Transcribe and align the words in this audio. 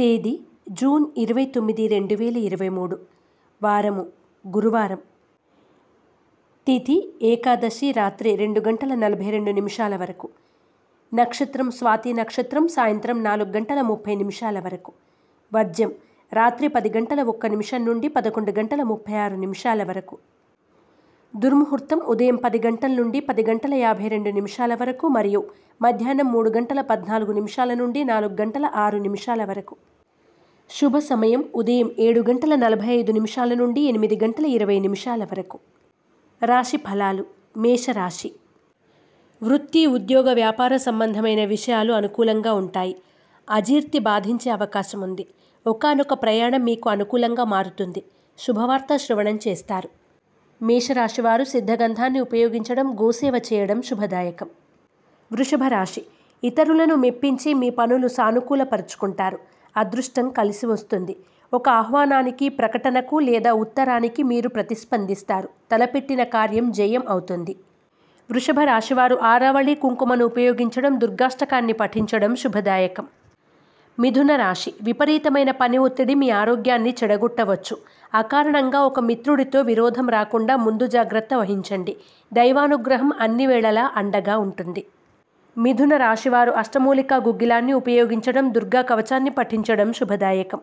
తేదీ 0.00 0.40
జూన్ 0.68 1.06
ఇరవై 1.16 1.44
తొమ్మిది 1.44 1.88
రెండు 1.88 2.14
వేల 2.14 2.36
ఇరవై 2.36 2.68
మూడు. 2.68 2.98
వారము 3.62 4.06
గురువారం. 4.54 4.98
తిథి 6.66 7.12
ఏకాదశి 7.22 7.92
రాత్రి 7.92 8.36
రెండు 8.36 8.60
గంటల 8.60 8.94
నలభై 8.94 9.30
రెండు 9.30 9.50
నిమిషాల 9.50 9.96
వరకు. 9.96 10.28
నక్షత్రం 11.14 11.70
స్వాతి 11.70 12.12
నక్షత్రం 12.12 12.68
సాయంత్రం 12.68 13.24
నాలుగు 13.24 13.50
గంటల 13.50 13.80
ముప్పై 13.80 14.14
నిమిషాల 14.14 14.60
వరకు. 14.60 14.92
వర్జ్యం 15.54 15.92
రాత్రి 16.32 16.68
పది 16.68 16.90
గంటల 16.90 17.22
ఒక్క 17.22 17.46
నిమిషం 17.46 17.84
నుండి 17.84 18.08
పదకొండు 18.08 18.52
గంటల 18.58 18.82
ముప్పై 18.82 19.14
ఆరు 19.14 19.36
నిమిషాల 19.36 19.82
వరకు. 19.82 20.18
దుర్ముహూర్తం 21.36 21.98
ఉదయం 21.98 22.36
పది 22.36 22.58
గంటల 22.58 22.94
నుండి 22.94 23.20
పది 23.20 23.42
గంటల 23.42 23.74
యాభై 23.74 24.08
రెండు 24.08 24.30
నిమిషాల 24.30 24.74
వరకు 24.74 25.08
మరియు 25.08 25.44
మధ్యాహ్నం 25.82 26.32
మూడు 26.32 26.50
గంటల 26.50 26.80
పద్నాలుగు 26.80 27.32
నిమిషాల 27.32 27.74
నుండి 27.74 28.04
నాలుగు 28.04 28.34
గంటల 28.40 28.70
ఆరు 28.74 28.96
నిమిషాల 28.96 29.44
వరకు. 29.44 29.76
శుభ 30.70 30.98
సమయం 30.98 31.44
ఉదయం 31.54 31.90
ఏడు 31.98 32.20
గంటల 32.20 32.54
నలభై 32.54 32.88
ఐదు 32.88 33.12
నిమిషాల 33.12 33.54
నుండి 33.54 33.80
ఎనిమిది 33.80 34.16
గంటల 34.16 34.46
ఇరవై 34.46 34.80
నిమిషాల 34.80 35.24
వరకు. 35.24 35.58
రాశి 36.42 36.76
ఫలాలు 36.76 37.24
మేషరాశి. 37.56 38.32
వృత్తి 39.42 39.86
ఉద్యోగ 39.86 40.32
వ్యాపార 40.32 40.76
సంబంధమైన 40.76 41.44
విషయాలు 41.44 41.92
అనుకూలంగా 41.92 42.52
ఉంటాయి. 42.52 42.96
అజీర్తి 43.50 43.98
బాధించే 43.98 44.50
అవకాశం 44.50 45.00
ఉంది. 45.00 45.26
ఒకానొక 45.66 46.14
ప్రయాణం 46.14 46.64
మీకు 46.64 46.90
అనుకూలంగా 46.90 47.44
మారుతుంది. 47.44 48.04
శుభవార్త 48.38 48.96
శ్రవణం 48.96 49.38
చేస్తారు. 49.48 49.88
మేషరాశివారు 50.62 51.44
సిద్ధగంధాన్ని 51.44 52.20
ఉపయోగించడం 52.20 52.96
గోసేవ 53.02 53.36
చేయడం 53.52 53.82
శుభదాయకం. 53.82 54.48
వృషభ 55.32 55.62
రాశి 55.64 56.02
ఇతరులను 56.42 56.94
మెప్పించి 56.94 57.54
మీ 57.54 57.70
పనులు 57.70 58.08
సానుకూలపరుచుకుంటారు. 58.08 59.59
అదృష్టం 59.76 60.28
కలిసి 60.28 60.66
వస్తుంది. 60.66 61.16
ఒక 61.54 61.68
ఆహ్వానానికి 61.68 62.48
ప్రకటనకు 62.48 63.18
లేదా 63.18 63.52
ఉత్తరానికి 63.52 64.22
మీరు 64.22 64.48
ప్రతిస్పందిస్తారు. 64.48 65.48
తలపెట్టిన 65.72 66.22
కార్యం 66.22 66.72
జయం 66.72 67.02
అవుతుంది. 67.08 67.56
వృషభ 68.30 68.60
రాశివారు 68.60 69.16
ఆరావళి 69.16 69.74
కుంకుమను 69.74 70.24
ఉపయోగించడం 70.24 71.00
దుర్గాష్టకాన్ని 71.00 71.72
పఠించడం 71.72 72.36
శుభదాయకం. 72.36 73.06
మిథున 73.98 74.36
రాశి. 74.36 74.74
విపరీతమైన 74.82 75.50
పని 75.50 75.78
ఒత్తిడి 75.78 76.14
మీ 76.14 76.30
ఆరోగ్యాన్ని 76.30 76.94
చెడగొట్టవచ్చు. 77.02 77.76
అకారణంగా 78.14 78.80
ఒక 78.80 79.00
మిత్రుడితో 79.00 79.60
విరోధం 79.60 80.08
రాకుండా 80.08 80.56
ముందు 80.56 80.86
జాగ్రత్త 80.86 81.34
వహించండి. 81.34 81.96
దైవానుగ్రహం 82.32 83.12
అన్ని 83.20 83.46
వేళలా 83.46 83.90
అండగా 83.96 84.38
ఉంటుంది. 84.38 84.86
మిథున 85.60 85.96
రాశివారు 85.96 86.52
అష్టమూలికా 86.52 87.16
గుగ్గిలాన్ని 87.16 87.72
ఉపయోగించడం 87.72 88.54
దుర్గా 88.54 88.82
కవచాన్ని 88.82 89.30
పఠించడం 89.30 89.92
శుభదాయకం. 89.92 90.60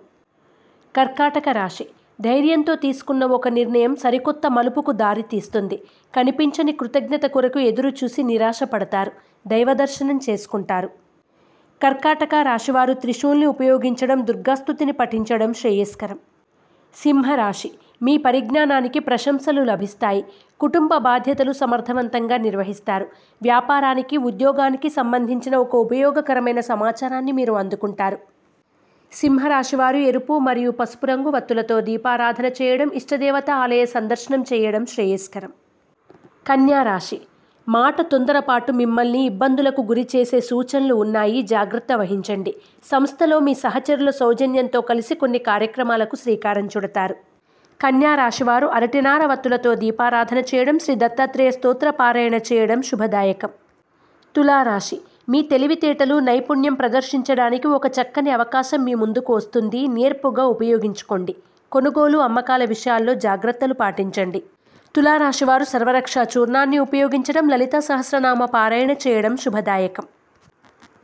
కర్కాటక 0.95 1.49
రాశి. 1.49 1.85
ధైర్యంతో 2.21 2.75
తీసుకున్న 2.75 3.25
ఒక 3.25 3.47
నిర్ణయం 3.47 3.95
సరికొత్త 3.95 4.47
మలుపుకు 4.47 4.91
దారి 4.91 5.21
తీస్తుంది. 5.21 5.77
కనిపించని 6.15 6.71
కృతజ్ఞత 6.71 7.25
కొరకు 7.25 7.59
ఎదురు 7.59 7.89
చూసి 7.89 8.23
నిరాశపడతారు. 8.23 9.11
దైవదర్శనం 9.47 10.19
చేసుకుంటారు. 10.29 10.89
కర్కాటక 11.81 12.35
రాశివారు 12.35 12.93
త్రిశూల్ని 12.93 13.45
ఉపయోగించడం 13.45 14.27
దుర్గాస్తుతిని 14.27 14.91
పఠించడం 14.91 15.53
శ్రేయస్కరం. 15.53 16.19
సింహరాశి. 16.95 17.69
మీ 18.03 18.17
పరిజ్ఞానానికి 18.17 18.99
ప్రశంసలు 18.99 19.61
లభిస్తాయి. 19.61 20.23
కుటుంబ 20.59 20.97
బాధ్యతలు 20.97 21.51
సమర్థవంతంగా 21.51 22.37
నిర్వహిస్తారు. 22.37 23.05
వ్యాపారానికి 23.41 24.17
ఉద్యోగానికి 24.17 24.89
సంబంధించిన 24.89 25.55
ఒక 25.55 25.75
ఉపయోగకరమైన 25.75 26.59
సమాచారాన్ని 26.59 27.31
మీరు 27.31 27.53
అందుకుంటారు. 27.53 28.17
సింహరాశివారు 29.13 29.97
ఎరుపు 29.97 30.33
మరియు 30.39 30.71
పసుపు 30.71 31.05
రంగు 31.05 31.29
వత్తులతో 31.29 31.81
దీపారాధన 31.81 32.45
చేయడం 32.45 32.89
ఇష్టదేవత 32.93 33.49
ఆలయ 33.51 33.85
సందర్శనం 33.85 34.41
చేయడం 34.41 34.85
శ్రేయస్కరం. 34.85 35.51
కన్యా 36.47 36.83
రాశి 36.83 37.19
మాట 37.67 38.01
తొందరపాటు 38.01 38.71
మిమ్మల్ని 38.71 39.25
ఇబ్బందులకు 39.25 39.81
గురి 39.81 40.07
చేసే 40.15 40.39
సూచనలు 40.39 40.95
ఉన్నాయి 40.95 41.41
జాగ్రత్త 41.41 41.93
వహించండి. 41.93 42.55
సంస్థలో 42.91 43.39
మీ 43.39 43.53
సహచరుల 43.53 44.09
సౌజన్యంతో 44.09 44.81
కలిసి 44.81 45.15
కొన్ని 45.15 45.39
కార్యక్రమాలకు 45.39 46.15
శ్రీకారం 46.15 46.65
చుడతారు. 46.65 47.15
కన్యా 47.81 48.15
రాశివారు 48.15 48.67
అరటినార 48.67 49.25
వత్తులతో 49.25 49.75
దీపారాధన 49.75 50.37
చేయడం 50.37 50.79
శ్రీ 50.79 50.95
దత్తాత్రేయ 50.95 51.51
స్తోత్ర 51.51 51.89
పారాయణ 51.89 52.35
చేయడం 52.35 52.81
శుభదాయకం. 52.81 53.49
తులారాశి 54.35 55.01
మీ 55.29 55.41
తెలివితేటలు 55.41 56.19
నైపుణ్యం 56.19 56.73
ప్రదర్శించడానికి 56.73 57.67
ఒక 57.67 57.87
చక్కని 57.87 58.31
అవకాశం 58.31 58.83
మీ 58.83 58.93
ముందుకు 58.93 59.35
వస్తుంది. 59.35 59.87
నేర్పుగా 59.87 60.45
ఉపయోగించుకోండి. 60.45 61.35
కొనుగోలు 61.71 62.17
అమ్మకాల 62.17 62.65
విషయాల్లో 62.65 63.15
జాగ్రత్తలు 63.15 63.73
పాటించండి. 63.73 64.43
తులారాశివారు 64.95 65.63
సర్వరక్ష 65.63 66.13
చూర్ణాన్ని 66.37 66.79
ఉపయోగించడం 66.79 67.49
లలిత 67.49 67.79
సహస్రనామ 67.79 68.45
పారాయణ 68.45 68.91
చేయడం 68.91 69.37
శుభదాయకం. 69.37 70.05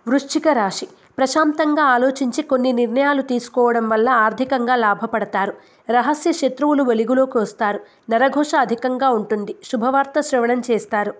వృశ్చిక 0.07 0.47
రాశి. 0.47 0.88
ప్రశాంతంగా 1.17 1.83
ఆలోచించి 1.83 2.41
కొన్ని 2.43 2.72
నిర్ణయాలు 2.72 3.22
తీసుకోవడం 3.22 3.89
వల్ల 3.89 4.09
ఆర్థికంగా 4.09 4.75
లాభపడతారు. 4.75 5.53
రహస్య 5.89 6.31
శత్రువులు 6.31 6.83
వెలుగులోకి 6.83 7.38
వస్తారు. 7.38 7.79
నరఘోష 8.09 8.55
అధికంగా 8.55 9.09
ఉంటుంది. 9.09 9.55
శుభవార్త 9.72 10.19
శ్రవణం 10.19 10.61
చేస్తారు. 10.72 11.13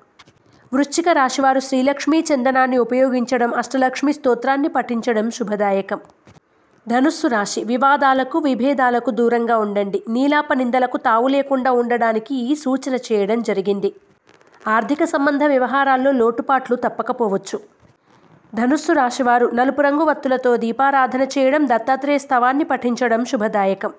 వృశ్చిక 0.74 1.10
రాశివారు 1.10 1.60
శ్రీలక్ష్మీ 1.60 2.20
చందనాన్ని 2.20 2.78
ఉపయోగించడం 2.78 3.54
అష్టలక్ష్మి 3.54 4.14
స్తోత్రాన్ని 4.14 4.68
పఠించడం 4.68 5.32
శుభదాయకం. 5.32 6.00
ధనుస్సు 6.88 7.28
రాశి. 7.28 7.64
వివాదాలకు 7.64 8.40
విభేదాలకు 8.40 9.12
దూరంగా 9.12 9.58
ఉండండి. 9.58 10.04
నీలాప 10.10 10.54
నిందలకు 10.54 10.98
తావు 10.98 11.28
లేకుండా 11.28 11.72
ఉండడానికి 11.72 12.36
ఈ 12.36 12.56
సూచన 12.56 12.96
చేయడం 12.96 13.42
జరిగింది. 13.42 13.94
ఆర్థిక 14.68 15.04
సంబంధ 15.04 15.44
వ్యవహారాల్లో 15.44 16.12
లోటుపాట్లు 16.12 16.76
తప్పకపోవచ్చు. 16.76 17.60
ధనుస్సు 18.56 18.92
రాశివారు 18.92 19.46
నలుపు 19.54 19.82
రంగు 19.82 20.04
వత్తులతో 20.04 20.58
దీపారాధన 20.58 21.24
చేయడం 21.24 21.68
దత్తాత్రేయ 21.68 22.18
స్తవాన్ని 22.18 22.64
పఠించడం 22.64 23.26
శుభదాయకం. 23.26 23.94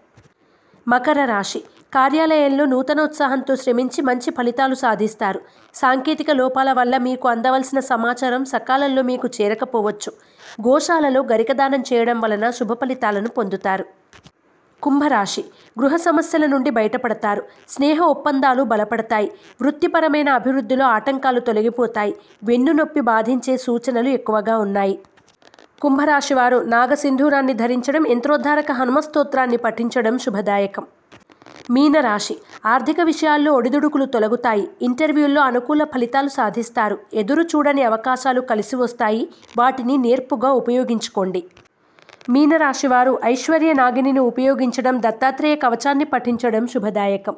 మకర 0.88 1.24
రాశి. 1.24 1.62
కార్యాలయంలో 1.94 2.64
నూతన 2.64 3.00
ఉత్సాహంతో 3.00 3.56
శ్రమించి 3.56 4.02
మంచి 4.02 4.30
ఫలితాలు 4.30 4.74
సాధిస్తారు. 4.74 5.40
సాంకేతిక 5.74 6.30
లోపాల 6.30 6.72
వల్ల 6.72 6.96
మీకు 6.98 7.28
అందవలసిన 7.28 7.80
సమాచారం 7.80 8.44
సకాలంలో 8.44 9.02
మీకు 9.02 9.28
చేరకపోవచ్చు. 9.28 10.12
గోశాలలో 10.66 11.22
గరికదానం 11.22 11.80
చేయడం 11.80 12.20
వలన 12.20 12.50
శుభ 12.50 12.72
ఫలితాలను 12.72 13.28
పొందుతారు. 13.28 13.84
కుంభరాశి. 14.82 15.44
గృహ 15.80 15.96
సమస్యల 15.96 16.46
నుండి 16.46 16.70
బయటపడతారు. 16.70 17.42
స్నేహ 17.68 18.02
ఒప్పందాలు 18.04 18.62
బలపడతాయి. 18.62 19.32
వృత్తిపరమైన 19.62 20.28
అభివృద్ధిలో 20.28 20.84
ఆటంకాలు 20.86 21.40
తొలగిపోతాయి. 21.40 22.14
వెన్నునొప్పి 22.44 23.00
బాధించే 23.00 23.56
సూచనలు 23.56 24.08
ఎక్కువగా 24.08 24.58
ఉన్నాయి. 24.58 24.98
కుంభరాశివారు 25.80 26.56
నాగసింధూరాన్ని 26.66 27.54
ధరించడం 27.54 28.06
యంత్రోద్ధారక 28.06 28.72
హనుమస్తోత్రాన్ని 28.72 29.56
పఠించడం 29.56 30.18
శుభదాయకం. 30.18 30.84
మీనరాశి. 31.70 32.36
ఆర్థిక 32.66 33.00
విషయాల్లో 33.00 33.52
ఒడిదుడుకులు 33.52 34.04
తొలగుతాయి. 34.04 34.68
ఇంటర్వ్యూల్లో 34.82 35.42
అనుకూల 35.42 35.84
ఫలితాలు 35.84 36.28
సాధిస్తారు. 36.28 36.98
ఎదురు 37.14 37.42
చూడని 37.42 37.82
అవకాశాలు 37.82 38.40
కలిసి 38.40 38.76
వస్తాయి. 38.76 39.28
వాటిని 39.58 39.96
నేర్పుగా 39.96 40.52
ఉపయోగించుకోండి. 40.52 41.44
మీనరాశివారు 42.30 43.18
ఐశ్వర్య 43.24 43.72
నాగిని 43.72 44.18
ఉపయోగించడం 44.18 45.02
దత్తాత్రేయ 45.02 45.54
కవచాన్ని 45.54 46.04
పఠించడం 46.04 46.66
శుభదాయకం. 46.66 47.34